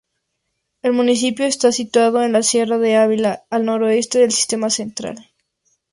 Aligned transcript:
El 0.81 0.93
municipio 0.93 1.45
está 1.45 1.71
situado 1.71 2.23
en 2.23 2.31
la 2.33 2.41
Sierra 2.41 2.79
de 2.79 2.95
Ávila, 2.95 3.43
al 3.51 3.65
noroeste 3.65 4.17
del 4.17 4.31
Sistema 4.31 4.71
Central. 4.71 5.31